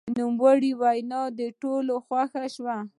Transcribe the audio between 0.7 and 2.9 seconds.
وینا د ټولو خوښه شوه.